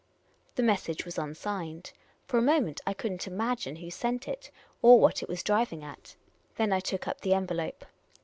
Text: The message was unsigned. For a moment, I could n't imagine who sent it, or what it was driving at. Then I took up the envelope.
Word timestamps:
The 0.55 0.63
message 0.63 1.05
was 1.05 1.19
unsigned. 1.19 1.91
For 2.25 2.39
a 2.39 2.41
moment, 2.41 2.81
I 2.87 2.93
could 2.95 3.11
n't 3.11 3.27
imagine 3.27 3.75
who 3.75 3.91
sent 3.91 4.27
it, 4.27 4.49
or 4.81 4.99
what 4.99 5.21
it 5.21 5.29
was 5.29 5.43
driving 5.43 5.83
at. 5.83 6.15
Then 6.55 6.73
I 6.73 6.79
took 6.79 7.07
up 7.07 7.21
the 7.21 7.35
envelope. 7.35 7.85